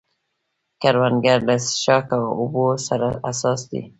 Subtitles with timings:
[0.81, 2.09] کروندګر له څښاک
[2.39, 3.81] اوبو سره حساس دی